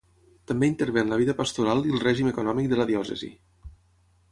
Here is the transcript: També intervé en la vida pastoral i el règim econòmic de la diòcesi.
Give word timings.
També 0.51 0.69
intervé 0.71 1.03
en 1.07 1.11
la 1.15 1.19
vida 1.23 1.35
pastoral 1.43 1.85
i 1.89 1.95
el 1.97 2.01
règim 2.05 2.33
econòmic 2.33 2.73
de 2.73 2.83
la 2.83 2.91
diòcesi. 2.95 3.33